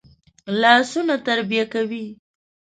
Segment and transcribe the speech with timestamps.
[0.61, 2.05] لاسونه تربیه کوي